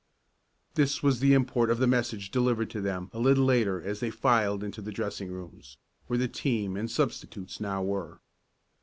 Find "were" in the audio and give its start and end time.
7.83-8.19